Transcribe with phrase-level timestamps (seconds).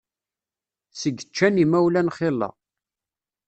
[0.99, 2.49] Seg ččan yimawlan xilla.